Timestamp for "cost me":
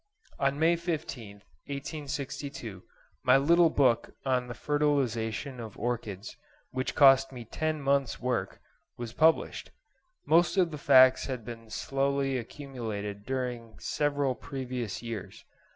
6.95-7.45